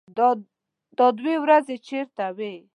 _دا 0.97 1.07
دوې 1.19 1.35
ورځې 1.43 1.75
چېرته 1.87 2.25
وې؟ 2.37 2.53